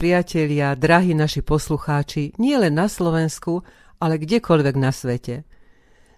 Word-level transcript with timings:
priatelia, 0.00 0.72
drahí 0.72 1.12
naši 1.12 1.44
poslucháči, 1.44 2.32
nie 2.40 2.56
len 2.56 2.72
na 2.72 2.88
Slovensku, 2.88 3.60
ale 4.00 4.16
kdekoľvek 4.16 4.74
na 4.80 4.96
svete. 4.96 5.44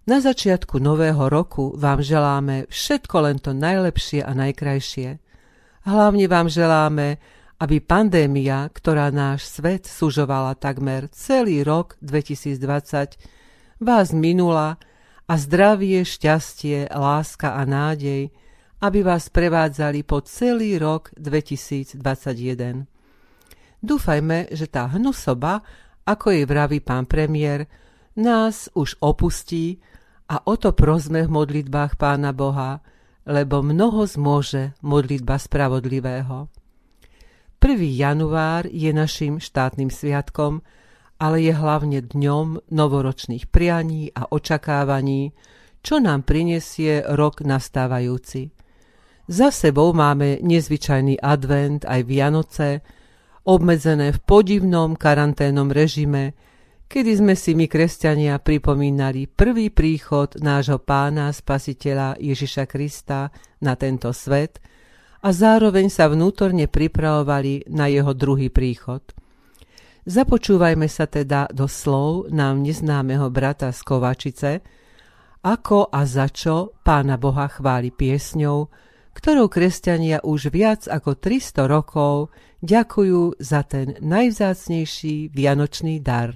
Na 0.06 0.22
začiatku 0.22 0.78
nového 0.78 1.26
roku 1.26 1.74
vám 1.74 1.98
želáme 1.98 2.70
všetko 2.70 3.16
len 3.26 3.42
to 3.42 3.50
najlepšie 3.50 4.22
a 4.22 4.30
najkrajšie. 4.38 5.18
Hlavne 5.82 6.26
vám 6.30 6.46
želáme, 6.46 7.18
aby 7.58 7.82
pandémia, 7.82 8.70
ktorá 8.70 9.10
náš 9.10 9.50
svet 9.50 9.90
sužovala 9.90 10.54
takmer 10.54 11.10
celý 11.10 11.66
rok 11.66 11.98
2020, 12.06 13.18
vás 13.82 14.08
minula 14.14 14.78
a 15.26 15.34
zdravie, 15.34 16.06
šťastie, 16.06 16.86
láska 16.86 17.58
a 17.58 17.66
nádej, 17.66 18.30
aby 18.78 18.98
vás 19.02 19.26
prevádzali 19.26 20.06
po 20.06 20.22
celý 20.22 20.78
rok 20.78 21.10
2021. 21.18 22.91
Dúfajme, 23.82 24.54
že 24.54 24.70
tá 24.70 24.86
hnusoba, 24.86 25.66
ako 26.06 26.30
jej 26.30 26.46
vraví 26.46 26.78
pán 26.78 27.10
premiér, 27.10 27.66
nás 28.14 28.70
už 28.78 28.94
opustí 29.02 29.82
a 30.30 30.38
o 30.46 30.54
to 30.54 30.70
prosme 30.70 31.26
v 31.26 31.30
modlitbách 31.30 31.98
pána 31.98 32.30
Boha, 32.30 32.78
lebo 33.26 33.58
mnoho 33.62 34.06
zmôže 34.06 34.78
modlitba 34.86 35.34
spravodlivého. 35.34 36.46
1. 37.58 37.78
január 37.78 38.70
je 38.70 38.90
našim 38.94 39.42
štátnym 39.42 39.90
sviatkom, 39.90 40.62
ale 41.18 41.46
je 41.46 41.54
hlavne 41.54 42.02
dňom 42.02 42.70
novoročných 42.70 43.46
prianí 43.50 44.10
a 44.14 44.26
očakávaní, 44.26 45.30
čo 45.82 45.98
nám 45.98 46.22
prinesie 46.22 47.02
rok 47.06 47.42
nastávajúci. 47.42 48.50
Za 49.30 49.54
sebou 49.54 49.94
máme 49.94 50.42
nezvyčajný 50.42 51.22
advent 51.22 51.86
aj 51.86 52.00
Vianoce, 52.06 52.82
obmedzené 53.46 54.14
v 54.14 54.20
podivnom 54.22 54.94
karanténnom 54.94 55.70
režime, 55.72 56.34
kedy 56.86 57.22
sme 57.22 57.34
si 57.34 57.56
my, 57.56 57.66
kresťania, 57.66 58.38
pripomínali 58.42 59.26
prvý 59.26 59.72
príchod 59.72 60.36
nášho 60.38 60.82
pána, 60.82 61.32
spasiteľa 61.32 62.20
Ježiša 62.20 62.64
Krista 62.68 63.32
na 63.62 63.78
tento 63.78 64.10
svet– 64.10 64.58
a 65.22 65.28
zároveň 65.30 65.86
sa 65.86 66.10
vnútorne 66.10 66.66
pripravovali 66.66 67.70
na 67.70 67.86
jeho 67.86 68.10
druhý 68.10 68.50
príchod. 68.50 69.02
Započúvajme 70.02 70.90
sa 70.90 71.06
teda 71.06 71.46
do 71.54 71.70
slov 71.70 72.26
nám 72.34 72.58
neznámeho 72.58 73.30
brata 73.30 73.70
z 73.70 73.80
Kovačice, 73.86 74.52
ako 75.46 75.94
a 75.94 76.02
za 76.02 76.26
čo 76.26 76.74
pána 76.82 77.18
Boha 77.22 77.46
chváli 77.46 77.94
piesňou, 77.94 78.66
ktorou 79.14 79.46
kresťania 79.46 80.26
už 80.26 80.50
viac 80.50 80.90
ako 80.90 81.14
300 81.14 81.70
rokov 81.70 82.34
ďakujú 82.62 83.42
za 83.42 83.62
ten 83.66 83.98
najvzácnejší 84.00 85.28
vianočný 85.34 86.00
dar. 86.00 86.32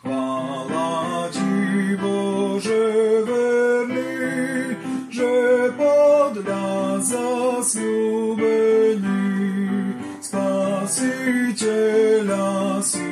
Chvála 0.00 1.28
ti, 1.32 1.96
Bože 1.96 3.24
verný, 3.26 4.76
že 5.08 5.32
podľa 5.74 7.00
zasľúbení 7.02 9.20
Spasiteľa 10.90 12.82
si 12.86 13.09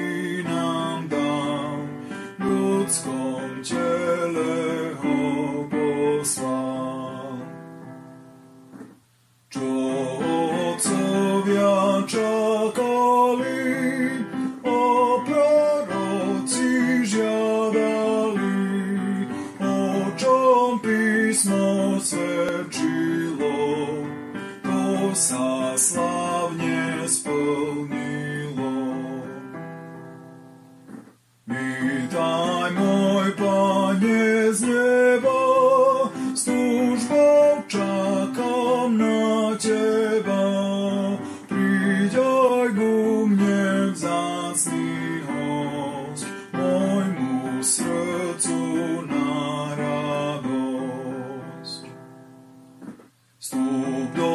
Sopro 53.48 54.27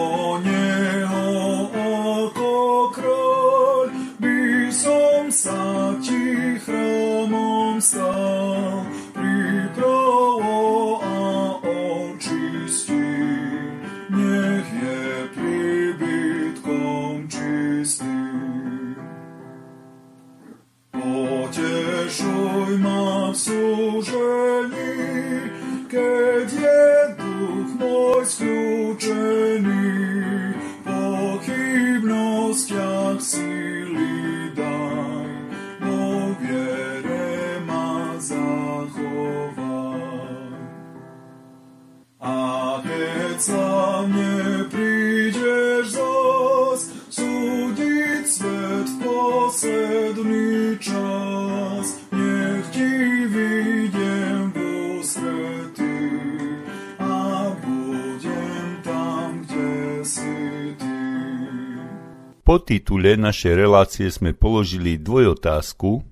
Po 62.54 62.62
titule 62.62 63.18
našej 63.18 63.66
relácie 63.66 64.14
sme 64.14 64.30
položili 64.30 65.02
dvojotázku 65.02 66.06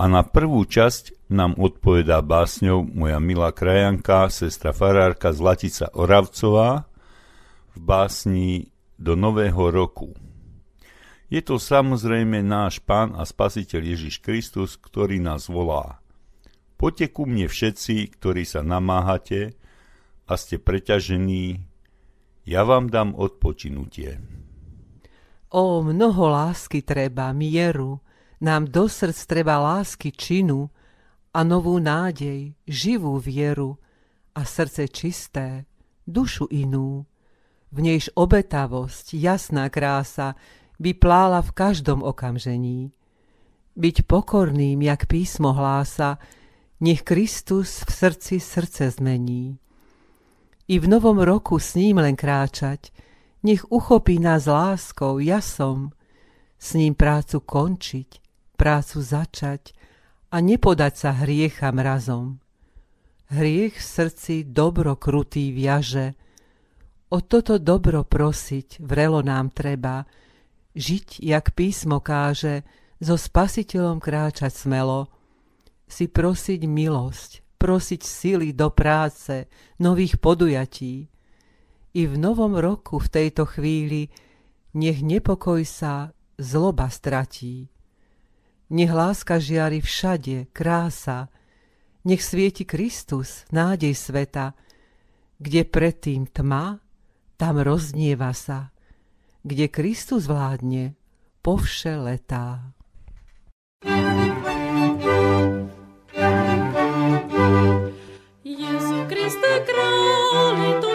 a 0.00 0.08
na 0.08 0.24
prvú 0.24 0.64
časť 0.64 1.28
nám 1.28 1.52
odpovedá 1.60 2.24
básňou 2.24 2.88
moja 2.88 3.20
milá 3.20 3.52
krajanka, 3.52 4.32
sestra 4.32 4.72
farárka 4.72 5.36
Zlatica 5.36 5.92
Oravcová 5.92 6.88
v 7.76 7.78
básni 7.84 8.72
Do 8.96 9.20
nového 9.20 9.68
roku. 9.68 10.16
Je 11.28 11.44
to 11.44 11.60
samozrejme 11.60 12.40
náš 12.40 12.80
Pán 12.80 13.12
a 13.12 13.28
Spasiteľ 13.28 13.84
Ježiš 13.84 14.24
Kristus, 14.24 14.80
ktorý 14.80 15.20
nás 15.20 15.44
volá. 15.52 16.00
Poďte 16.80 17.12
ku 17.12 17.28
mne 17.28 17.52
všetci, 17.52 18.16
ktorí 18.16 18.48
sa 18.48 18.64
namáhate 18.64 19.52
a 20.24 20.40
ste 20.40 20.56
preťažení, 20.56 21.60
ja 22.48 22.64
vám 22.64 22.88
dám 22.88 23.12
odpočinutie. 23.12 24.39
O, 25.50 25.82
mnoho 25.82 26.28
lásky 26.30 26.82
treba, 26.82 27.34
mieru, 27.34 27.98
nám 28.40 28.70
do 28.70 28.86
srdc 28.86 29.18
treba 29.26 29.58
lásky 29.58 30.14
činu 30.14 30.70
a 31.34 31.42
novú 31.42 31.82
nádej, 31.82 32.54
živú 32.70 33.18
vieru 33.18 33.74
a 34.34 34.46
srdce 34.46 34.86
čisté, 34.86 35.66
dušu 36.06 36.46
inú. 36.54 37.02
V 37.74 37.78
nejž 37.82 38.14
obetavosť, 38.14 39.14
jasná 39.18 39.66
krása 39.66 40.38
by 40.78 40.94
plála 40.94 41.42
v 41.42 41.50
každom 41.50 42.06
okamžení. 42.06 42.94
Byť 43.74 44.06
pokorným, 44.06 44.82
jak 44.86 45.10
písmo 45.10 45.50
hlása, 45.50 46.18
nech 46.78 47.02
Kristus 47.02 47.82
v 47.82 47.90
srdci 47.90 48.40
srdce 48.40 48.90
zmení. 48.90 49.58
I 50.70 50.78
v 50.78 50.86
novom 50.86 51.18
roku 51.18 51.58
s 51.58 51.74
ním 51.74 51.98
len 51.98 52.14
kráčať, 52.14 52.94
nech 53.42 53.64
uchopí 53.72 54.18
nás 54.18 54.46
láskou, 54.46 55.18
jasom, 55.18 55.92
s 56.60 56.76
ním 56.76 56.92
prácu 56.92 57.40
končiť, 57.40 58.10
prácu 58.56 58.98
začať 59.00 59.72
a 60.28 60.36
nepodať 60.44 60.94
sa 60.96 61.10
hriecham 61.24 61.80
razom. 61.80 62.36
Hriech 63.30 63.78
v 63.78 63.86
srdci 63.86 64.34
dobro 64.44 64.98
krutý 64.98 65.54
viaže, 65.54 66.18
o 67.10 67.18
toto 67.24 67.58
dobro 67.58 68.04
prosiť 68.04 68.82
vrelo 68.82 69.22
nám 69.22 69.54
treba, 69.54 70.04
žiť, 70.74 71.22
jak 71.22 71.54
písmo 71.54 71.98
káže, 71.98 72.62
so 73.00 73.16
spasiteľom 73.16 73.96
kráčať 73.98 74.52
smelo, 74.52 75.08
si 75.88 76.06
prosiť 76.06 76.60
milosť, 76.68 77.30
prosiť 77.58 78.00
sily 78.04 78.48
do 78.54 78.70
práce, 78.70 79.48
nových 79.80 80.20
podujatí. 80.20 81.08
I 81.90 82.06
v 82.06 82.14
novom 82.14 82.54
roku 82.54 83.02
v 83.02 83.08
tejto 83.10 83.50
chvíli 83.50 84.06
nech 84.78 85.02
nepokoj 85.02 85.66
sa 85.66 86.14
zloba 86.38 86.86
stratí. 86.86 87.66
Nech 88.70 88.94
láska 88.94 89.42
žiari 89.42 89.82
všade, 89.82 90.54
krása, 90.54 91.26
nech 92.06 92.22
svieti 92.22 92.62
Kristus, 92.62 93.42
nádej 93.50 93.98
sveta, 93.98 94.54
kde 95.42 95.66
predtým 95.66 96.30
tma, 96.30 96.78
tam 97.34 97.58
roznieva 97.58 98.30
sa, 98.30 98.70
kde 99.42 99.66
Kristus 99.66 100.30
vládne, 100.30 100.94
povše 101.42 101.98
letá. 101.98 102.70
Jezu 108.46 108.98
Kriste 109.10 109.52
králi, 109.66 110.70
Tobie 110.78 110.89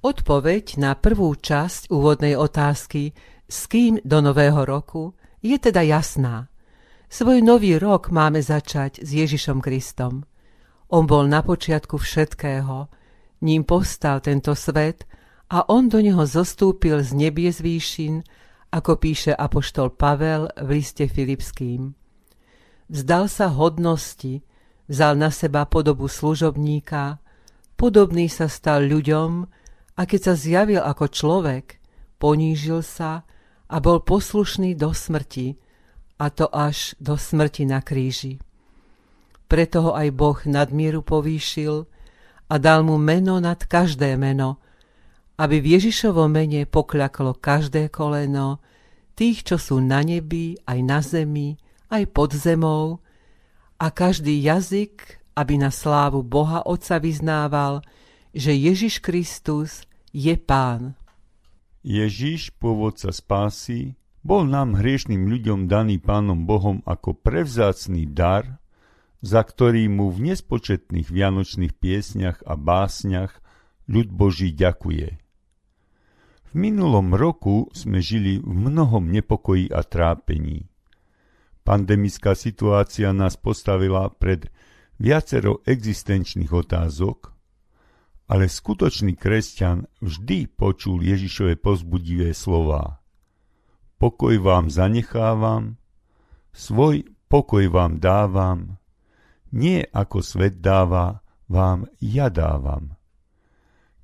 Odpoveď 0.00 0.78
na 0.78 0.94
prvú 0.94 1.34
časť 1.34 1.90
úvodnej 1.90 2.38
otázky 2.38 3.14
s 3.50 3.66
kým 3.66 3.98
do 4.06 4.22
nového 4.22 4.62
roku 4.62 5.12
je 5.40 5.56
teda 5.56 5.80
jasná. 5.82 6.48
Svoj 7.10 7.42
nový 7.42 7.74
rok 7.80 8.14
máme 8.14 8.38
začať 8.38 9.02
s 9.02 9.10
Ježišom 9.10 9.58
Kristom. 9.58 10.22
On 10.94 11.04
bol 11.08 11.26
na 11.26 11.42
počiatku 11.42 11.98
všetkého, 11.98 12.86
ním 13.42 13.66
postal 13.66 14.22
tento 14.22 14.54
svet 14.54 15.08
a 15.50 15.66
on 15.66 15.90
do 15.90 15.98
neho 15.98 16.22
zostúpil 16.22 17.02
z 17.02 17.10
nebies 17.16 17.58
výšin, 17.58 18.22
ako 18.70 19.02
píše 19.02 19.34
apoštol 19.34 19.90
Pavel 19.90 20.46
v 20.54 20.68
liste 20.78 21.10
Filipským. 21.10 21.98
Vzdal 22.86 23.26
sa 23.26 23.50
hodnosti, 23.50 24.46
vzal 24.86 25.18
na 25.18 25.34
seba 25.34 25.66
podobu 25.66 26.06
služobníka, 26.06 27.18
podobný 27.74 28.30
sa 28.30 28.46
stal 28.46 28.86
ľuďom, 28.86 29.46
a 29.98 30.00
keď 30.06 30.20
sa 30.30 30.34
zjavil 30.38 30.80
ako 30.80 31.10
človek, 31.10 31.82
ponížil 32.22 32.86
sa 32.86 33.26
a 33.70 33.76
bol 33.78 34.02
poslušný 34.02 34.74
do 34.74 34.90
smrti, 34.90 35.54
a 36.20 36.28
to 36.28 36.50
až 36.52 36.98
do 37.00 37.16
smrti 37.16 37.64
na 37.64 37.80
kríži. 37.80 38.36
Preto 39.48 39.88
ho 39.88 39.92
aj 39.96 40.08
Boh 40.12 40.38
nadmieru 40.44 41.00
povýšil 41.00 41.88
a 42.50 42.54
dal 42.58 42.84
mu 42.84 43.00
meno 43.00 43.40
nad 43.40 43.62
každé 43.62 44.18
meno, 44.20 44.60
aby 45.40 45.62
v 45.64 45.80
Ježišovom 45.80 46.28
mene 46.28 46.68
pokľaklo 46.68 47.40
každé 47.40 47.88
koleno, 47.88 48.60
tých, 49.16 49.48
čo 49.48 49.56
sú 49.56 49.80
na 49.80 50.04
nebi, 50.04 50.60
aj 50.68 50.78
na 50.84 51.00
zemi, 51.00 51.56
aj 51.88 52.04
pod 52.12 52.36
zemou, 52.36 53.00
a 53.80 53.88
každý 53.88 54.44
jazyk, 54.44 55.24
aby 55.32 55.56
na 55.56 55.72
slávu 55.72 56.20
Boha 56.20 56.60
Otca 56.68 57.00
vyznával, 57.00 57.80
že 58.36 58.52
Ježiš 58.52 59.00
Kristus 59.00 59.88
je 60.12 60.36
pán. 60.36 60.99
Ježiš, 61.80 62.52
pôvodca 62.60 63.08
spásy, 63.08 63.96
bol 64.20 64.44
nám 64.44 64.76
hriešným 64.76 65.32
ľuďom 65.32 65.64
daný 65.64 65.96
pánom 65.96 66.44
Bohom 66.44 66.84
ako 66.84 67.16
prevzácný 67.16 68.04
dar, 68.12 68.60
za 69.24 69.40
ktorý 69.40 69.88
mu 69.88 70.12
v 70.12 70.32
nespočetných 70.32 71.08
vianočných 71.08 71.72
piesňach 71.76 72.44
a 72.44 72.56
básniach 72.56 73.40
ľud 73.88 74.12
Boží 74.12 74.52
ďakuje. 74.52 75.08
V 76.50 76.52
minulom 76.52 77.16
roku 77.16 77.72
sme 77.72 78.04
žili 78.04 78.42
v 78.42 78.52
mnohom 78.52 79.08
nepokoji 79.08 79.72
a 79.72 79.80
trápení. 79.80 80.68
Pandemická 81.64 82.36
situácia 82.36 83.14
nás 83.14 83.40
postavila 83.40 84.10
pred 84.12 84.52
viacero 85.00 85.64
existenčných 85.64 86.50
otázok, 86.52 87.39
ale 88.30 88.46
skutočný 88.46 89.18
kresťan 89.18 89.90
vždy 89.98 90.46
počul 90.54 91.02
Ježišove 91.02 91.58
pozbudivé 91.58 92.30
slová. 92.30 93.02
Pokoj 93.98 94.38
vám 94.38 94.70
zanechávam, 94.70 95.82
svoj 96.54 97.10
pokoj 97.26 97.66
vám 97.66 97.98
dávam, 97.98 98.78
nie 99.50 99.82
ako 99.90 100.22
svet 100.22 100.62
dáva, 100.62 101.26
vám 101.50 101.90
ja 101.98 102.30
dávam. 102.30 102.94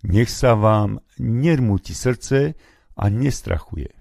Nech 0.03 0.27
sa 0.27 0.59
vám 0.59 0.99
nermúti 1.23 1.95
srdce 1.95 2.59
a 2.99 3.05
nestrachuje. 3.07 3.95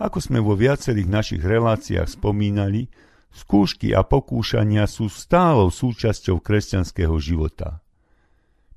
Ako 0.00 0.18
sme 0.24 0.40
vo 0.40 0.56
viacerých 0.56 1.12
našich 1.12 1.42
reláciách 1.44 2.08
spomínali, 2.08 2.88
skúšky 3.28 3.92
a 3.92 4.00
pokúšania 4.00 4.88
sú 4.88 5.12
stálou 5.12 5.68
súčasťou 5.68 6.40
kresťanského 6.40 7.12
života. 7.20 7.84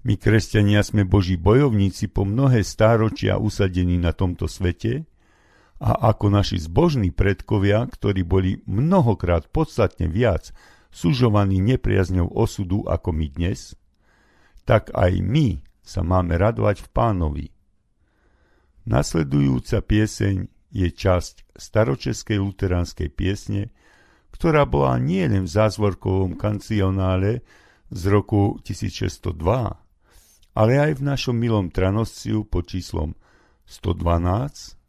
My, 0.06 0.22
kresťania, 0.22 0.86
sme 0.86 1.02
Boží 1.02 1.34
bojovníci 1.34 2.14
po 2.14 2.30
mnohé 2.30 2.62
stáročia 2.62 3.42
usadení 3.42 3.98
na 3.98 4.14
tomto 4.14 4.46
svete 4.46 5.10
a 5.82 6.14
ako 6.14 6.30
naši 6.30 6.62
zbožní 6.62 7.10
predkovia, 7.10 7.82
ktorí 7.90 8.22
boli 8.22 8.62
mnohokrát 8.70 9.50
podstatne 9.50 10.06
viac 10.06 10.54
sužovaní 10.94 11.58
nepriazňou 11.58 12.30
osudu 12.38 12.86
ako 12.86 13.18
my 13.18 13.34
dnes, 13.34 13.74
tak 14.62 14.94
aj 14.94 15.26
my 15.26 15.66
sa 15.82 16.06
máme 16.06 16.38
radovať 16.38 16.86
v 16.86 16.88
pánovi. 16.94 17.48
Nasledujúca 18.86 19.82
pieseň 19.82 20.70
je 20.70 20.88
časť 20.94 21.58
staročeskej 21.58 22.38
luteránskej 22.38 23.10
piesne, 23.10 23.74
ktorá 24.30 24.70
bola 24.70 25.02
nielen 25.02 25.50
v 25.50 25.54
zázvorkovom 25.58 26.38
kancionále 26.38 27.42
z 27.90 28.02
roku 28.14 28.62
1602, 28.62 29.85
ale 30.56 30.80
aj 30.80 30.92
v 30.98 31.02
našom 31.04 31.36
milom 31.36 31.68
Tranosciu 31.68 32.48
pod 32.48 32.72
číslom 32.72 33.12
112 33.68 34.80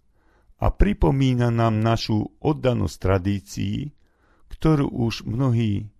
a 0.63 0.67
pripomína 0.71 1.51
nám 1.51 1.83
našu 1.83 2.39
oddanosť 2.41 2.97
tradícií, 3.03 3.91
ktorú 4.47 4.89
už 4.89 5.27
mnohí 5.27 5.91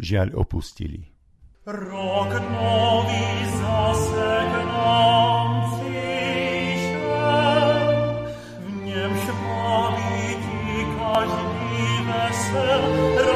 žiaľ 0.00 0.40
opustili. 0.40 1.12
Rok 1.68 2.32
nový 2.32 3.28
zase 3.60 4.32
k 4.48 4.54
nám 4.64 5.48
přišel, 5.76 7.20
v 8.64 8.68
něm 8.88 9.12
šmaví 9.20 10.24
každý 10.96 11.84
vesel, 12.08 13.29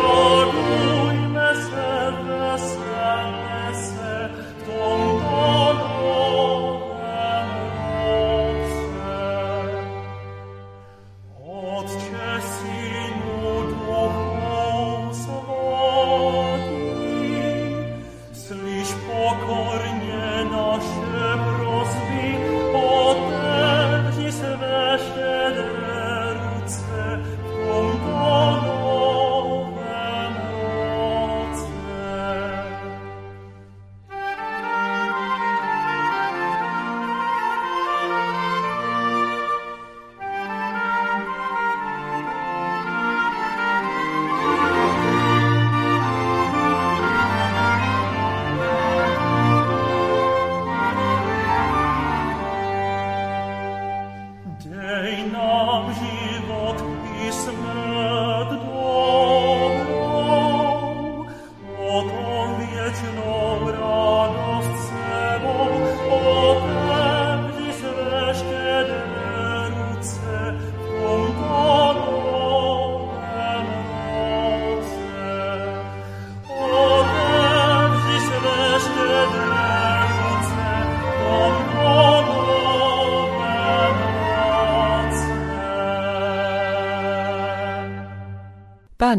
No. 55.05 55.54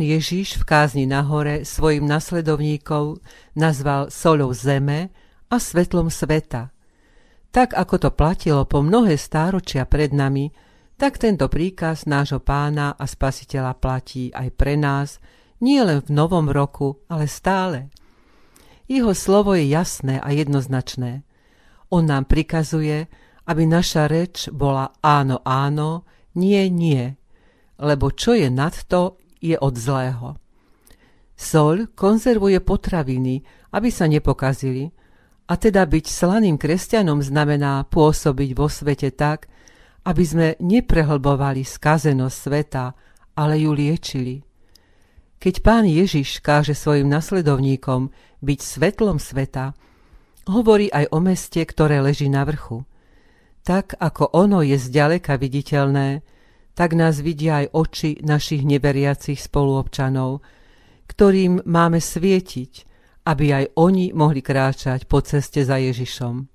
Ježiš 0.05 0.61
v 0.61 0.63
kázni 0.69 1.05
na 1.09 1.25
hore 1.25 1.65
svojim 1.65 2.05
nasledovníkov 2.05 3.25
nazval 3.57 4.13
soľou 4.13 4.53
zeme 4.53 5.09
a 5.49 5.57
svetlom 5.57 6.13
sveta. 6.13 6.69
Tak 7.49 7.73
ako 7.73 7.95
to 7.97 8.09
platilo 8.13 8.67
po 8.69 8.85
mnohé 8.85 9.17
stáročia 9.17 9.89
pred 9.89 10.13
nami, 10.13 10.53
tak 10.95 11.17
tento 11.17 11.49
príkaz 11.49 12.05
nášho 12.05 12.39
pána 12.39 12.93
a 12.93 13.03
spasiteľa 13.09 13.73
platí 13.79 14.29
aj 14.31 14.47
pre 14.53 14.77
nás, 14.77 15.17
nie 15.59 15.79
len 15.81 16.03
v 16.03 16.09
novom 16.13 16.51
roku, 16.51 17.01
ale 17.09 17.25
stále. 17.25 17.89
Jeho 18.85 19.17
slovo 19.17 19.57
je 19.57 19.65
jasné 19.65 20.21
a 20.21 20.29
jednoznačné. 20.29 21.25
On 21.89 22.05
nám 22.05 22.29
prikazuje, 22.29 23.09
aby 23.49 23.63
naša 23.65 24.05
reč 24.05 24.51
bola 24.53 24.93
áno, 25.01 25.41
áno, 25.41 26.05
nie, 26.35 26.67
nie, 26.67 27.15
lebo 27.79 28.11
čo 28.11 28.35
je 28.35 28.51
nad 28.51 28.75
to, 28.87 29.19
je 29.39 29.55
od 29.59 29.73
zlého. 29.75 30.39
Sol 31.35 31.91
konzervuje 31.91 32.63
potraviny, 32.63 33.43
aby 33.75 33.89
sa 33.91 34.07
nepokazili, 34.07 34.91
a 35.45 35.53
teda 35.61 35.85
byť 35.85 36.05
slaným 36.09 36.57
kresťanom 36.57 37.21
znamená 37.21 37.85
pôsobiť 37.85 38.49
vo 38.57 38.65
svete 38.65 39.13
tak, 39.13 39.45
aby 40.05 40.23
sme 40.25 40.47
neprehlbovali 40.57 41.61
skazenosť 41.61 42.35
sveta, 42.37 42.85
ale 43.37 43.61
ju 43.61 43.71
liečili. 43.73 44.41
Keď 45.37 45.55
pán 45.61 45.85
Ježiš 45.85 46.41
káže 46.41 46.73
svojim 46.73 47.05
nasledovníkom 47.05 48.09
byť 48.41 48.59
svetlom 48.61 49.21
sveta, 49.21 49.77
hovorí 50.49 50.89
aj 50.89 51.13
o 51.13 51.19
meste, 51.21 51.61
ktoré 51.61 52.01
leží 52.01 52.25
na 52.25 52.41
vrchu. 52.45 52.85
Tak 53.65 53.97
ako 53.97 54.33
ono 54.33 54.65
je 54.65 54.77
zďaleka 54.77 55.37
viditeľné, 55.37 56.25
tak 56.75 56.91
nás 56.93 57.23
vidia 57.23 57.63
aj 57.63 57.71
oči 57.71 58.11
našich 58.19 58.67
neveriacich 58.67 59.39
spoluobčanov, 59.39 60.43
ktorým 61.07 61.63
máme 61.63 62.03
svietiť, 62.03 62.73
aby 63.25 63.45
aj 63.63 63.65
oni 63.79 64.11
mohli 64.11 64.43
kráčať 64.43 65.07
po 65.07 65.23
ceste 65.23 65.63
za 65.63 65.79
Ježišom. 65.79 66.45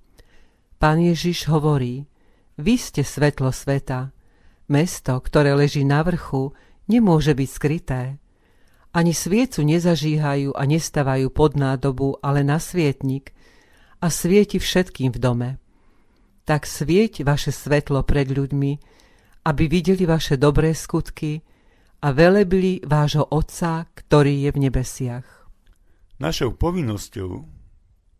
Pán 0.76 0.98
Ježiš 1.00 1.48
hovorí, 1.50 2.06
vy 2.60 2.74
ste 2.76 3.00
svetlo 3.00 3.50
sveta. 3.50 4.12
Mesto, 4.70 5.18
ktoré 5.18 5.56
leží 5.56 5.82
na 5.82 6.04
vrchu, 6.04 6.54
nemôže 6.86 7.34
byť 7.34 7.48
skryté. 7.48 8.02
Ani 8.92 9.16
sviecu 9.16 9.66
nezažíhajú 9.66 10.54
a 10.54 10.62
nestavajú 10.68 11.32
pod 11.32 11.58
nádobu, 11.58 12.20
ale 12.22 12.46
na 12.46 12.60
svietnik 12.60 13.34
a 13.98 14.12
svieti 14.12 14.60
všetkým 14.60 15.10
v 15.14 15.18
dome. 15.18 15.50
Tak 16.44 16.66
svieť 16.66 17.22
vaše 17.22 17.54
svetlo 17.54 18.02
pred 18.02 18.30
ľuďmi, 18.30 18.72
aby 19.50 19.66
videli 19.66 20.06
vaše 20.06 20.38
dobré 20.38 20.70
skutky 20.70 21.42
a 22.06 22.14
velebili 22.14 22.78
vášho 22.86 23.26
Otca, 23.34 23.90
ktorý 23.98 24.46
je 24.46 24.50
v 24.54 24.58
nebesiach. 24.70 25.26
Našou 26.22 26.54
povinnosťou 26.54 27.50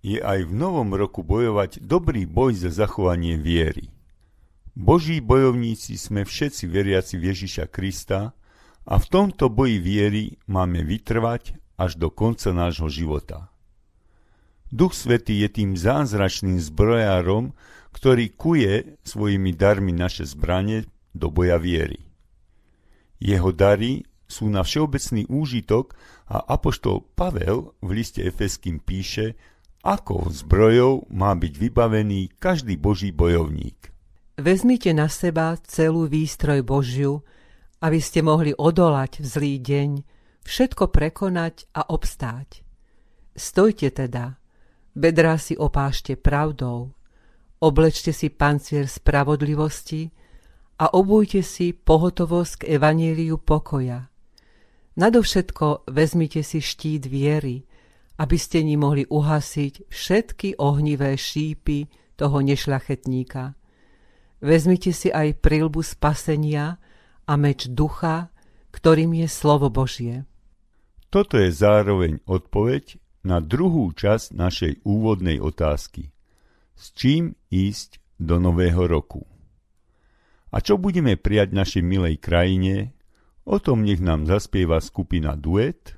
je 0.02 0.18
aj 0.18 0.50
v 0.50 0.52
novom 0.52 0.90
roku 0.90 1.22
bojovať 1.22 1.86
dobrý 1.86 2.26
boj 2.26 2.58
za 2.58 2.74
zachovanie 2.74 3.38
viery. 3.38 3.94
Boží 4.74 5.22
bojovníci 5.22 5.94
sme 5.94 6.26
všetci 6.26 6.66
veriaci 6.66 7.14
v 7.20 7.30
Ježiša 7.30 7.70
Krista 7.70 8.34
a 8.88 8.94
v 8.98 9.06
tomto 9.06 9.52
boji 9.52 9.78
viery 9.78 10.24
máme 10.50 10.82
vytrvať 10.82 11.54
až 11.78 11.94
do 11.94 12.10
konca 12.10 12.50
nášho 12.50 12.90
života. 12.90 13.54
Duch 14.72 14.98
Svetý 14.98 15.46
je 15.46 15.48
tým 15.50 15.78
zázračným 15.78 16.58
zbrojárom, 16.58 17.54
ktorý 17.90 18.30
kuje 18.34 18.98
svojimi 19.02 19.54
darmi 19.54 19.90
naše 19.94 20.26
zbranie 20.26 20.86
do 21.14 21.28
boja 21.30 21.58
viery. 21.58 22.02
Jeho 23.20 23.52
dary 23.52 24.06
sú 24.30 24.46
na 24.46 24.62
všeobecný 24.62 25.26
úžitok 25.26 25.92
a 26.30 26.40
apoštol 26.54 27.02
Pavel 27.18 27.74
v 27.82 27.90
liste 27.90 28.22
Efeským 28.22 28.78
píše, 28.78 29.34
ako 29.82 30.30
zbrojou 30.30 31.08
má 31.10 31.34
byť 31.34 31.52
vybavený 31.56 32.36
každý 32.38 32.76
boží 32.78 33.10
bojovník. 33.10 33.90
Vezmite 34.40 34.92
na 34.96 35.10
seba 35.10 35.56
celú 35.68 36.08
výstroj 36.08 36.64
Božiu, 36.64 37.20
aby 37.84 38.00
ste 38.00 38.24
mohli 38.24 38.56
odolať 38.56 39.20
v 39.20 39.26
zlý 39.26 39.54
deň, 39.60 39.90
všetko 40.44 40.88
prekonať 40.88 41.68
a 41.76 41.84
obstáť. 41.92 42.64
Stojte 43.36 43.92
teda, 43.92 44.40
bedrá 44.96 45.36
si 45.36 45.56
opášte 45.56 46.16
pravdou, 46.16 46.92
oblečte 47.60 48.12
si 48.16 48.32
pancier 48.32 48.88
spravodlivosti 48.88 50.12
a 50.80 50.96
obujte 50.96 51.44
si 51.44 51.76
pohotovosť 51.76 52.64
k 52.64 52.80
evaníliu 52.80 53.36
pokoja. 53.36 54.08
Nadovšetko 54.96 55.84
vezmite 55.92 56.40
si 56.40 56.64
štít 56.64 57.04
viery, 57.04 57.68
aby 58.16 58.36
ste 58.40 58.64
ní 58.64 58.80
mohli 58.80 59.04
uhasiť 59.04 59.92
všetky 59.92 60.48
ohnivé 60.56 61.16
šípy 61.20 61.88
toho 62.16 62.40
nešľachetníka. 62.40 63.56
Vezmite 64.40 64.92
si 64.96 65.12
aj 65.12 65.40
prilbu 65.44 65.84
spasenia 65.84 66.80
a 67.28 67.32
meč 67.36 67.68
ducha, 67.68 68.32
ktorým 68.72 69.20
je 69.20 69.28
slovo 69.28 69.68
Božie. 69.68 70.24
Toto 71.12 71.36
je 71.36 71.52
zároveň 71.52 72.24
odpoveď 72.24 72.96
na 73.20 73.44
druhú 73.44 73.92
časť 73.92 74.32
našej 74.32 74.72
úvodnej 74.84 75.40
otázky. 75.44 76.08
S 76.72 76.96
čím 76.96 77.36
ísť 77.52 78.00
do 78.16 78.40
nového 78.40 78.88
roku? 78.88 79.29
A 80.50 80.58
čo 80.58 80.78
budeme 80.78 81.14
prijať 81.14 81.54
našej 81.54 81.82
milej 81.86 82.18
krajine, 82.18 82.94
O 83.50 83.58
tom 83.58 83.82
nech 83.82 83.98
nám 83.98 84.28
zaspieva 84.28 84.78
skupina 84.78 85.34
Duet. 85.34 85.96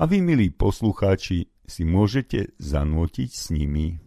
A 0.00 0.08
vy, 0.08 0.22
milí 0.22 0.48
poslucháči, 0.48 1.50
si 1.66 1.82
môžete 1.84 2.56
zanútiť 2.56 3.30
s 3.30 3.52
nimi. 3.52 4.00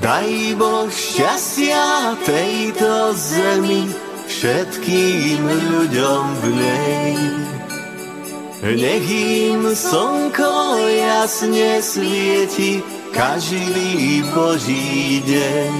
Daj 0.00 0.30
Boh 0.56 0.88
šťastia 0.88 2.14
tejto 2.22 3.12
zemi 3.18 4.09
všetkým 4.40 5.44
ľuďom 5.44 6.24
v 6.40 6.44
nej. 6.56 7.16
Nech 8.72 9.04
im 9.04 9.68
slnko 9.68 10.80
jasne 10.80 11.84
svieti 11.84 12.80
každý 13.12 14.24
Boží 14.32 15.20
deň. 15.28 15.76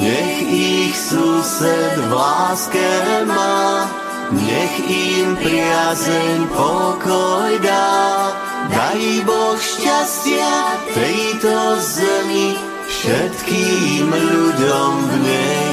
Nech 0.00 0.40
ich 0.48 0.96
sused 0.96 1.96
v 2.08 2.08
láske 2.08 2.88
má, 3.28 3.84
nech 4.32 4.74
im 4.88 5.36
priazeň 5.44 6.40
pokoj 6.56 7.52
dá. 7.68 8.32
Daj 8.72 9.28
Boh 9.28 9.60
šťastia 9.60 10.56
tejto 10.96 11.52
zemi 11.84 12.56
všetkým 12.88 14.08
ľuďom 14.08 14.92
v 15.04 15.12
nej. 15.20 15.67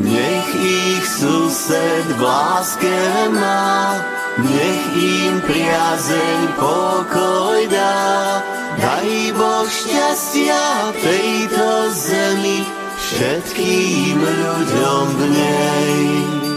Nech 0.00 0.48
ich 0.56 1.04
sused 1.04 2.06
v 2.16 2.20
láske 2.24 3.00
má, 3.36 4.00
nech 4.40 4.84
im 4.96 5.44
priazeň 5.44 6.40
pokoj 6.56 7.68
dá. 7.68 8.40
Daj 8.80 9.36
Boh 9.36 9.68
šťastia 9.68 10.96
tejto 11.04 11.92
zemi, 11.92 12.64
všetkým 12.96 14.16
ľuďom 14.24 15.04
v 15.04 15.20
nej. 15.36 16.49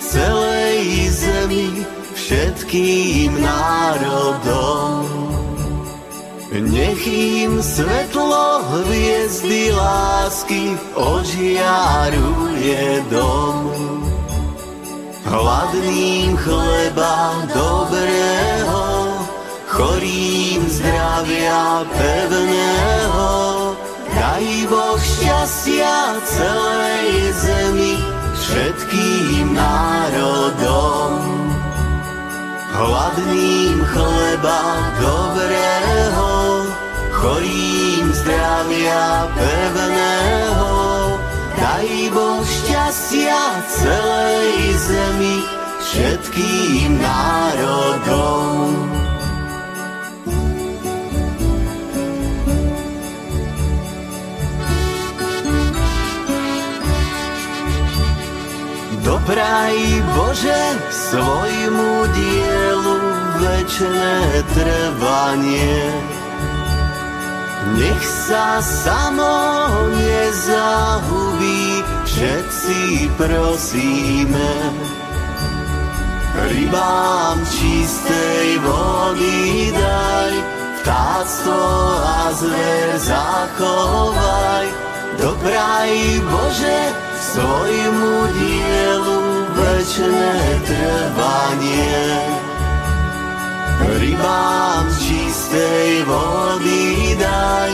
Celej 0.00 1.10
zemi, 1.12 1.86
všetkým 2.14 3.40
národom. 3.40 5.04
Nech 6.48 7.06
im 7.06 7.60
svetlo 7.60 8.64
hviezdy 8.72 9.72
lásky 9.72 10.76
ožiaruje 10.96 13.04
dom. 13.12 13.68
Hladným 15.28 16.40
chleba 16.40 17.36
dobrého, 17.52 18.84
chorým 19.68 20.60
zdravia 20.72 21.84
pevného, 21.92 23.28
Daj 24.18 24.66
Boh 24.72 24.98
šťastia 24.98 26.18
celej 26.26 27.10
zemi, 27.38 28.17
všetkým 28.48 29.52
národom. 29.52 31.20
Hladným 32.72 33.84
chleba 33.84 34.60
dobrého, 35.02 36.30
chorým 37.12 38.06
zdravia 38.14 39.28
pevného, 39.36 40.72
daj 41.58 41.90
Boh 42.14 42.46
šťastia 42.46 43.42
celej 43.68 44.78
zemi, 44.78 45.38
všetkým 45.82 47.02
národom. 47.02 48.97
Dopraj 59.08 60.04
Bože 60.12 60.62
svojmu 60.92 61.92
dielu 62.12 62.96
večné 63.40 64.16
trvanie. 64.52 65.80
Nech 67.72 68.04
sa 68.04 68.60
samo 68.60 69.32
nezahubí, 69.96 71.80
všetci 72.04 73.08
prosíme. 73.16 74.52
Rybám 76.52 77.40
čistej 77.48 78.60
vody 78.60 79.72
daj, 79.72 80.34
vtáctvo 80.84 81.64
a 81.96 82.20
zver 82.36 82.88
zachovaj. 83.00 84.68
Dobraj 85.16 85.96
Bože 86.28 87.08
svojmu 87.28 88.14
dielu 88.32 89.20
večné 89.52 90.32
trvanie. 90.64 92.00
Rybám 94.00 94.84
čistej 94.96 96.08
vody 96.08 97.16
daj, 97.20 97.72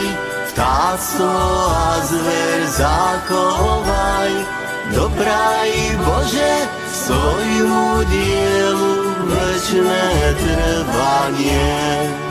vtáctvo 0.51 1.39
a 1.71 1.91
zver 2.03 2.59
zachovaj. 2.67 4.31
Dobraj 4.91 5.71
Bože 6.03 6.53
svojmu 6.91 8.03
dielu 8.11 8.95
večné 9.23 10.05
trvanie. 10.35 12.24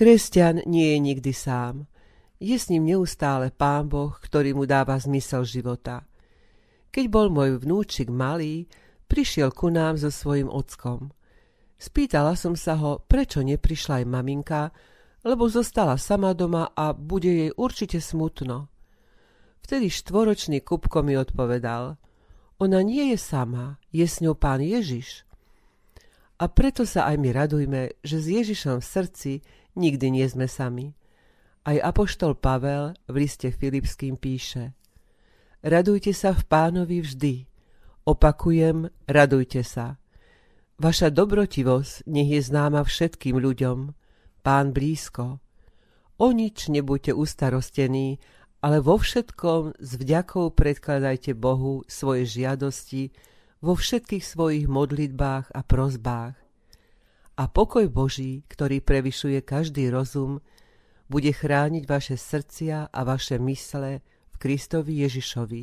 Kresťan 0.00 0.64
nie 0.64 0.96
je 0.96 0.98
nikdy 1.12 1.28
sám. 1.36 1.84
Je 2.40 2.56
s 2.56 2.72
ním 2.72 2.88
neustále 2.88 3.52
Pán 3.52 3.92
Boh, 3.92 4.08
ktorý 4.16 4.56
mu 4.56 4.64
dáva 4.64 4.96
zmysel 4.96 5.44
života. 5.44 6.08
Keď 6.88 7.04
bol 7.12 7.28
môj 7.28 7.60
vnúčik 7.60 8.08
malý, 8.08 8.64
prišiel 9.12 9.52
ku 9.52 9.68
nám 9.68 10.00
so 10.00 10.08
svojim 10.08 10.48
ockom. 10.48 11.12
Spýtala 11.76 12.32
som 12.32 12.56
sa 12.56 12.80
ho, 12.80 13.04
prečo 13.04 13.44
neprišla 13.44 14.00
aj 14.00 14.06
maminka, 14.08 14.72
lebo 15.20 15.52
zostala 15.52 16.00
sama 16.00 16.32
doma 16.32 16.72
a 16.72 16.96
bude 16.96 17.28
jej 17.28 17.52
určite 17.60 18.00
smutno. 18.00 18.72
Vtedy 19.60 19.92
štvoročný 19.92 20.64
Kupko 20.64 21.04
mi 21.04 21.12
odpovedal, 21.20 22.00
ona 22.56 22.80
nie 22.80 23.12
je 23.12 23.20
sama, 23.20 23.76
je 23.92 24.08
s 24.08 24.24
ňou 24.24 24.32
pán 24.32 24.64
Ježiš. 24.64 25.28
A 26.40 26.48
preto 26.48 26.88
sa 26.88 27.04
aj 27.04 27.20
my 27.20 27.36
radujme, 27.36 28.00
že 28.00 28.16
s 28.16 28.26
Ježišom 28.32 28.80
v 28.80 28.88
srdci 28.96 29.32
nikdy 29.76 30.06
nie 30.10 30.26
sme 30.26 30.50
sami. 30.50 30.96
Aj 31.66 31.76
apoštol 31.76 32.40
Pavel 32.40 32.96
v 33.04 33.14
liste 33.20 33.52
Filipským 33.52 34.16
píše 34.16 34.72
Radujte 35.60 36.16
sa 36.16 36.32
v 36.32 36.40
pánovi 36.48 37.04
vždy. 37.04 37.34
Opakujem, 38.08 38.88
radujte 39.04 39.60
sa. 39.60 40.00
Vaša 40.80 41.12
dobrotivosť 41.12 42.08
nech 42.08 42.32
je 42.32 42.40
známa 42.40 42.80
všetkým 42.80 43.36
ľuďom. 43.36 43.92
Pán 44.40 44.72
blízko. 44.72 45.36
O 46.16 46.26
nič 46.32 46.72
nebuďte 46.72 47.12
ustarostení, 47.12 48.16
ale 48.64 48.80
vo 48.80 48.96
všetkom 48.96 49.76
s 49.76 49.90
vďakou 50.00 50.56
predkladajte 50.56 51.36
Bohu 51.36 51.84
svoje 51.84 52.24
žiadosti 52.24 53.12
vo 53.60 53.76
všetkých 53.76 54.24
svojich 54.24 54.64
modlitbách 54.64 55.52
a 55.52 55.60
prozbách 55.60 56.39
a 57.40 57.48
pokoj 57.48 57.88
Boží, 57.88 58.44
ktorý 58.52 58.84
prevyšuje 58.84 59.40
každý 59.40 59.88
rozum, 59.88 60.44
bude 61.08 61.32
chrániť 61.32 61.88
vaše 61.88 62.20
srdcia 62.20 62.92
a 62.92 63.00
vaše 63.00 63.40
mysle 63.40 64.04
v 64.04 64.36
Kristovi 64.36 65.00
Ježišovi. 65.08 65.62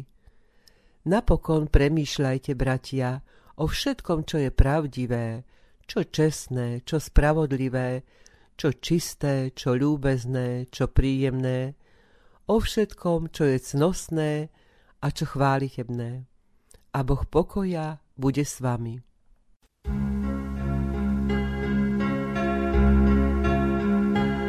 Napokon 1.05 1.69
premýšľajte, 1.69 2.57
bratia, 2.57 3.21
o 3.61 3.69
všetkom, 3.69 4.25
čo 4.25 4.41
je 4.41 4.49
pravdivé, 4.49 5.45
čo 5.85 6.01
čestné, 6.01 6.81
čo 6.81 6.97
spravodlivé, 6.97 8.01
čo 8.57 8.73
čisté, 8.73 9.53
čo 9.53 9.77
ľúbezné, 9.77 10.73
čo 10.73 10.89
príjemné, 10.89 11.77
o 12.49 12.57
všetkom, 12.57 13.29
čo 13.29 13.53
je 13.53 13.57
cnosné 13.61 14.49
a 14.97 15.07
čo 15.13 15.29
chválitebné. 15.29 16.25
A 16.97 16.99
Boh 17.05 17.21
pokoja 17.29 18.01
bude 18.17 18.41
s 18.41 18.57
vami. 18.65 19.06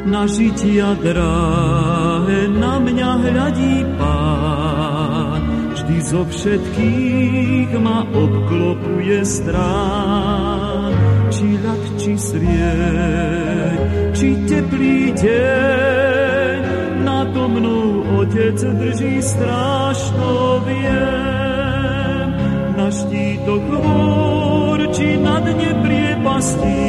Na 0.05 0.23
žitia 0.23 0.95
drahé 0.99 2.47
na 2.47 2.79
mňa 2.79 3.09
hľadí 3.25 3.75
pán. 3.99 5.41
Vždy 5.75 5.97
zo 6.03 6.21
všetkých 6.27 7.71
ma 7.79 8.07
obklopuje 8.07 9.19
strán. 9.25 10.91
Či 11.29 11.47
ľad, 11.61 11.83
či 11.99 12.13
srieť, 12.17 13.79
či 14.17 14.27
teplý 14.49 15.13
deň, 15.13 16.59
nado 17.05 17.43
mnou 17.47 18.19
Otec 18.19 18.59
drží 18.59 19.21
strážno 19.23 20.63
viem. 20.67 22.29
Na 22.75 22.87
štítok 22.89 23.63
hôr, 23.77 24.79
či 24.89 25.21
na 25.21 25.37
dne 25.43 25.71
priepastí, 25.85 26.81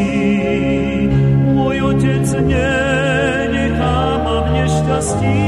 môj 1.61 1.77
Otec 1.92 2.25
nenechá 2.49 4.01
ma 4.25 4.37
v 4.40 4.46
nešťastí. 4.57 5.44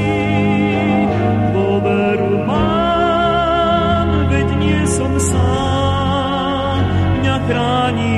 Dôveru 1.57 2.33
mám, 2.44 4.29
veď 4.29 4.48
nie 4.61 4.81
som 4.85 5.12
sám, 5.16 6.81
mňa 7.16 7.37
chráni, 7.48 8.12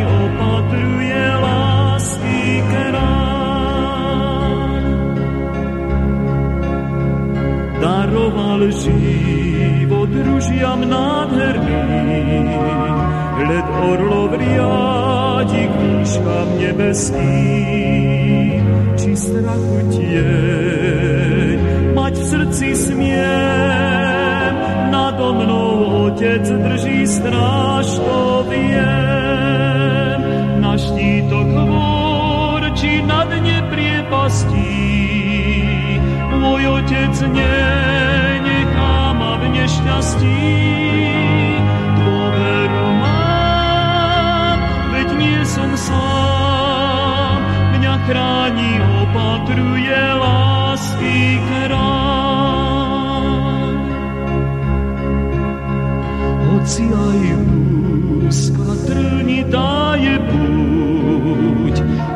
Daroval 8.54 8.70
život 8.70 10.14
družiam 10.14 10.86
nádherný, 10.86 12.54
led 13.50 13.66
orlov 13.82 14.30
riadi 14.38 15.66
k 15.66 15.74
výškam 15.74 16.48
nebeským, 16.62 18.62
či 18.94 19.10
strachu 19.18 19.78
tieň, 19.90 21.58
mať 21.98 22.14
v 22.14 22.24
srdci 22.30 22.68
smiem, 22.78 24.54
nado 24.94 25.34
mnou 25.34 26.14
Otec 26.14 26.46
drží 26.46 27.10
stráž, 27.10 27.90
to 27.90 28.46
viem, 28.54 30.18
na 30.62 30.78
štítok 30.78 31.48
hvor, 31.58 32.62
či 32.78 33.02
na 33.02 33.26
dne 33.26 33.66
priepastí, 33.66 34.78
môj 36.38 36.62
Otec 36.78 37.18
nenechá 37.34 37.93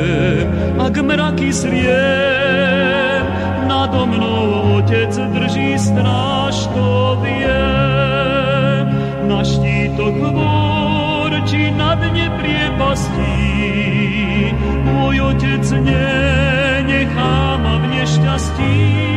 mraky 1.03 1.53
sriem, 1.53 3.25
nado 3.69 4.07
mnou 4.07 4.79
otec 4.79 5.17
drží 5.17 5.79
stráž, 5.79 6.67
to 6.75 7.19
viem. 7.23 8.87
Na 9.29 9.45
štítok 9.45 10.15
vorčí 10.35 11.71
na 11.77 11.95
dne 11.95 12.31
priepastí, 12.41 13.37
môj 14.85 15.35
otec 15.35 15.65
nenechá 15.83 17.57
ma 17.59 17.75
v 17.79 17.85
nešťastí. 17.95 19.10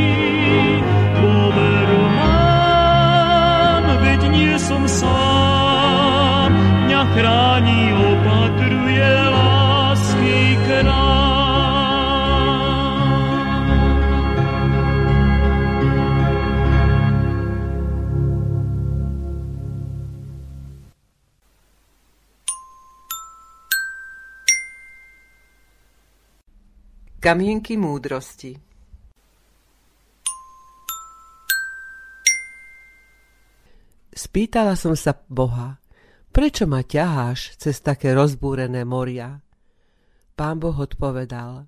Kamienky 27.23 27.79
múdrosti 27.79 28.51
Spýtala 34.11 34.75
som 34.75 34.91
sa 34.91 35.15
Boha, 35.31 35.79
prečo 36.35 36.67
ma 36.67 36.83
ťaháš 36.83 37.55
cez 37.55 37.79
také 37.79 38.11
rozbúrené 38.11 38.83
moria? 38.83 39.39
Pán 40.35 40.59
Boh 40.59 40.75
odpovedal, 40.75 41.63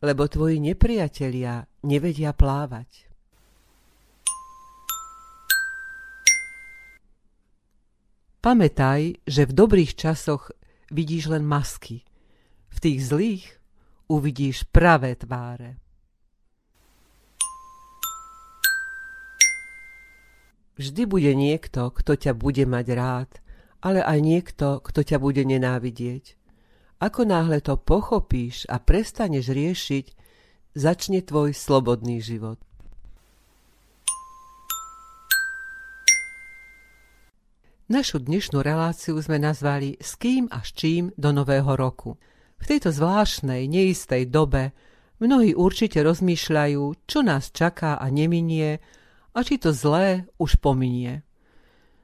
lebo 0.00 0.24
tvoji 0.32 0.56
nepriatelia 0.64 1.60
nevedia 1.84 2.32
plávať. 2.32 3.04
Pamätaj, 8.40 9.20
že 9.28 9.44
v 9.44 9.52
dobrých 9.52 9.92
časoch 9.92 10.48
vidíš 10.88 11.36
len 11.36 11.44
masky, 11.44 12.00
v 12.72 12.78
tých 12.80 13.04
zlých 13.04 13.59
uvidíš 14.10 14.66
pravé 14.66 15.14
tváre. 15.14 15.78
Vždy 20.74 21.06
bude 21.06 21.30
niekto, 21.36 21.94
kto 21.94 22.18
ťa 22.18 22.32
bude 22.34 22.66
mať 22.66 22.86
rád, 22.96 23.30
ale 23.78 24.02
aj 24.02 24.18
niekto, 24.18 24.82
kto 24.82 25.06
ťa 25.06 25.22
bude 25.22 25.44
nenávidieť. 25.46 26.34
Ako 27.00 27.24
náhle 27.28 27.62
to 27.62 27.78
pochopíš 27.80 28.66
a 28.68 28.82
prestaneš 28.82 29.52
riešiť, 29.52 30.06
začne 30.76 31.20
tvoj 31.24 31.52
slobodný 31.52 32.20
život. 32.20 32.60
Našu 37.90 38.22
dnešnú 38.22 38.62
reláciu 38.62 39.18
sme 39.18 39.42
nazvali 39.42 39.98
S 39.98 40.14
kým 40.14 40.46
a 40.48 40.62
s 40.62 40.70
čím 40.72 41.10
do 41.18 41.34
nového 41.34 41.74
roku. 41.74 42.16
V 42.60 42.64
tejto 42.68 42.92
zvláštnej, 42.92 43.64
neistej 43.66 44.28
dobe 44.28 44.76
mnohí 45.20 45.56
určite 45.56 46.04
rozmýšľajú, 46.04 47.08
čo 47.08 47.18
nás 47.24 47.48
čaká 47.52 47.96
a 47.96 48.06
neminie 48.12 48.80
a 49.32 49.38
či 49.40 49.56
to 49.56 49.72
zlé 49.72 50.28
už 50.36 50.60
pominie. 50.60 51.24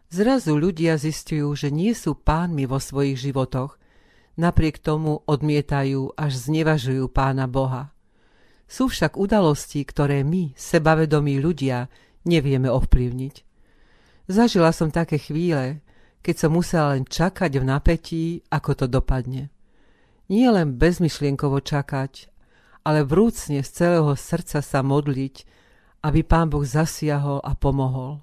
Zrazu 0.08 0.54
ľudia 0.56 0.96
zistujú, 0.96 1.52
že 1.58 1.68
nie 1.68 1.92
sú 1.92 2.16
pánmi 2.16 2.64
vo 2.64 2.78
svojich 2.78 3.18
životoch, 3.18 3.76
napriek 4.38 4.78
tomu 4.78 5.20
odmietajú 5.26 6.14
až 6.14 6.32
znevažujú 6.46 7.10
pána 7.10 7.50
Boha. 7.50 7.90
Sú 8.66 8.90
však 8.90 9.18
udalosti, 9.18 9.82
ktoré 9.82 10.22
my, 10.22 10.54
sebavedomí 10.54 11.38
ľudia, 11.38 11.90
nevieme 12.26 12.70
ovplyvniť. 12.70 13.34
Zažila 14.26 14.74
som 14.74 14.90
také 14.90 15.22
chvíle, 15.22 15.82
keď 16.22 16.34
som 16.34 16.50
musela 16.54 16.98
len 16.98 17.06
čakať 17.06 17.62
v 17.62 17.64
napätí, 17.64 18.24
ako 18.50 18.70
to 18.74 18.86
dopadne. 18.90 19.54
Nie 20.26 20.50
len 20.50 20.74
bezmyšlienkovo 20.74 21.62
čakať, 21.62 22.30
ale 22.82 23.06
vrúcne 23.06 23.62
z 23.62 23.70
celého 23.70 24.14
srdca 24.18 24.58
sa 24.62 24.80
modliť, 24.82 25.46
aby 26.02 26.22
Pán 26.22 26.50
Boh 26.50 26.66
zasiahol 26.66 27.42
a 27.42 27.54
pomohol. 27.54 28.22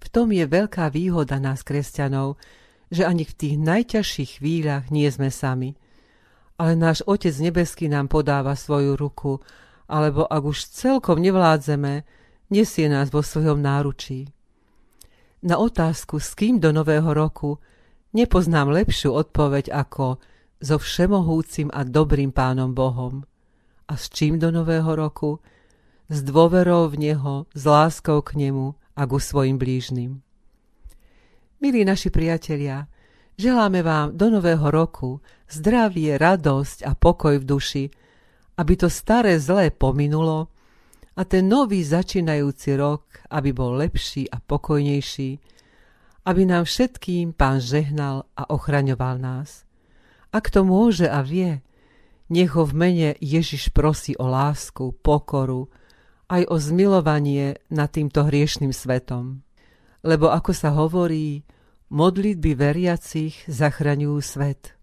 V 0.00 0.06
tom 0.08 0.32
je 0.32 0.48
veľká 0.48 0.88
výhoda 0.88 1.36
nás, 1.36 1.60
kresťanov, 1.60 2.40
že 2.88 3.04
ani 3.04 3.28
v 3.28 3.36
tých 3.36 3.56
najťažších 3.60 4.30
chvíľach 4.40 4.88
nie 4.88 5.06
sme 5.12 5.28
sami. 5.28 5.76
Ale 6.56 6.76
náš 6.76 7.04
Otec 7.04 7.32
Nebeský 7.36 7.88
nám 7.88 8.08
podáva 8.08 8.56
svoju 8.56 8.96
ruku, 8.96 9.40
alebo 9.88 10.24
ak 10.24 10.42
už 10.44 10.68
celkom 10.68 11.20
nevládzeme, 11.20 12.04
nesie 12.52 12.86
nás 12.88 13.08
vo 13.08 13.24
svojom 13.24 13.60
náručí. 13.60 14.28
Na 15.40 15.56
otázku, 15.56 16.20
s 16.20 16.36
kým 16.36 16.60
do 16.60 16.68
nového 16.72 17.16
roku, 17.16 17.56
nepoznám 18.12 18.68
lepšiu 18.68 19.16
odpoveď 19.16 19.72
ako 19.72 20.20
so 20.60 20.76
všemohúcim 20.76 21.72
a 21.72 21.82
dobrým 21.82 22.30
pánom 22.30 22.76
Bohom. 22.76 23.24
A 23.88 23.96
s 23.96 24.12
čím 24.12 24.38
do 24.38 24.52
nového 24.52 24.92
roku? 24.92 25.40
S 26.06 26.22
dôverou 26.22 26.92
v 26.92 27.10
Neho, 27.10 27.48
s 27.56 27.62
láskou 27.64 28.20
k 28.20 28.36
Nemu 28.36 28.76
a 28.96 29.02
ku 29.08 29.16
svojim 29.16 29.56
blížnym. 29.56 30.20
Milí 31.60 31.84
naši 31.84 32.12
priatelia, 32.12 32.88
želáme 33.40 33.80
vám 33.80 34.16
do 34.16 34.28
nového 34.28 34.68
roku 34.68 35.20
zdravie, 35.48 36.20
radosť 36.20 36.84
a 36.84 36.92
pokoj 36.96 37.40
v 37.40 37.44
duši, 37.44 37.84
aby 38.60 38.76
to 38.76 38.92
staré 38.92 39.40
zlé 39.40 39.72
pominulo 39.72 40.52
a 41.16 41.22
ten 41.24 41.48
nový 41.48 41.84
začínajúci 41.84 42.76
rok, 42.76 43.24
aby 43.32 43.52
bol 43.52 43.76
lepší 43.76 44.28
a 44.28 44.40
pokojnejší, 44.40 45.30
aby 46.28 46.42
nám 46.44 46.64
všetkým 46.64 47.32
Pán 47.32 47.60
žehnal 47.60 48.28
a 48.36 48.50
ochraňoval 48.52 49.16
nás. 49.20 49.69
Ak 50.30 50.46
to 50.50 50.62
môže 50.62 51.10
a 51.10 51.26
vie, 51.26 51.58
nech 52.30 52.54
ho 52.54 52.62
v 52.62 52.74
mene 52.74 53.08
Ježiš 53.18 53.74
prosí 53.74 54.14
o 54.14 54.30
lásku, 54.30 54.94
pokoru, 55.02 55.66
aj 56.30 56.46
o 56.46 56.56
zmilovanie 56.62 57.58
nad 57.74 57.90
týmto 57.90 58.22
hriešným 58.22 58.70
svetom. 58.70 59.42
Lebo 60.06 60.30
ako 60.30 60.54
sa 60.54 60.70
hovorí, 60.70 61.42
modlitby 61.90 62.54
veriacich 62.54 63.34
zachraňujú 63.50 64.18
svet. 64.22 64.78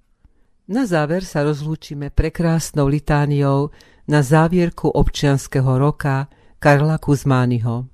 Na 0.67 0.83
záver 0.83 1.23
sa 1.23 1.47
rozlúčime 1.47 2.11
prekrásnou 2.11 2.91
litániou 2.91 3.71
na 4.11 4.19
závierku 4.19 4.91
občianského 4.91 5.79
roka 5.79 6.27
Karla 6.59 6.99
Kuzmányho. 6.99 7.87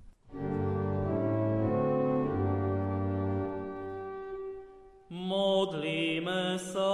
Modlíme 5.13 6.57
sa 6.57 6.89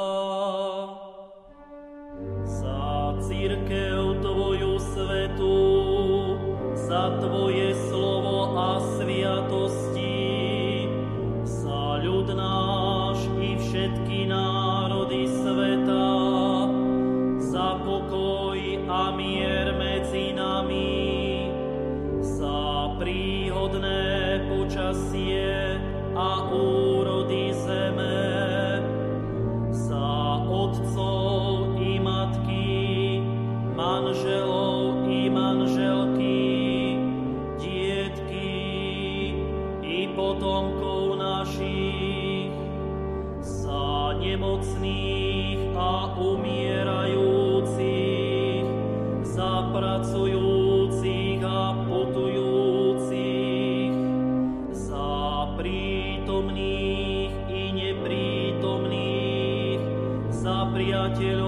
za 61.15 61.38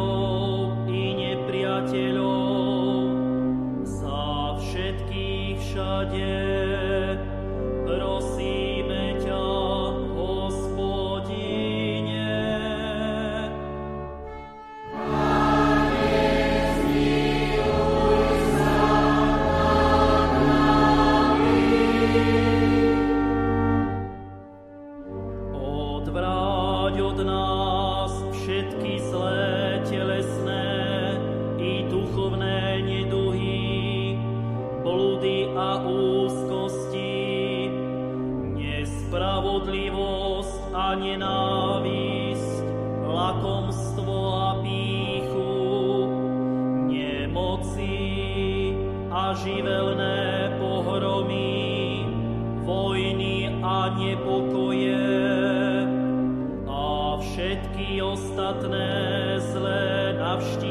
a 49.12 49.36
živelné 49.36 50.56
pohromy, 50.56 52.08
vojny 52.64 53.60
a 53.60 53.92
nepokoje 54.00 55.04
a 56.64 57.20
všetky 57.20 58.00
ostatné 58.00 59.36
zlé 59.52 60.16
navštívy. 60.16 60.71